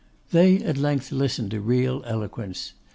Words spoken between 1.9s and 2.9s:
eloquence.